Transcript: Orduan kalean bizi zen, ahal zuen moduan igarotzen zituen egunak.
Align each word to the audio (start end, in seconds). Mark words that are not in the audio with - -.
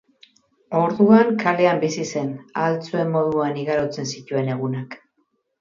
Orduan 0.79 1.29
kalean 1.43 1.83
bizi 1.83 2.07
zen, 2.13 2.33
ahal 2.63 2.79
zuen 2.89 3.15
moduan 3.19 3.63
igarotzen 3.67 4.11
zituen 4.15 4.53
egunak. 4.57 4.99